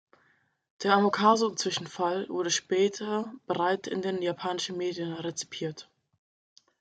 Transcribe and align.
Der 0.81 0.95
„Amakasu-Zwischenfall“ 0.95 2.27
wurde 2.27 2.49
später 2.49 3.31
breit 3.45 3.85
in 3.85 4.01
den 4.01 4.19
japanischen 4.23 4.75
Medien 4.75 5.13
rezipiert. 5.13 5.91